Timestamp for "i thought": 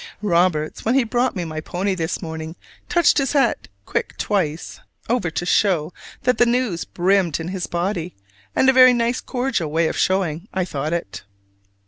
10.51-10.91